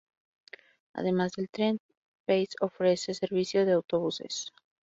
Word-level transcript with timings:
Además 0.95 1.33
del 1.33 1.47
tren, 1.51 1.77
Pace 2.25 2.55
ofrece 2.59 3.13
servicio 3.13 3.67
de 3.67 3.73
autobuses. 3.73 4.51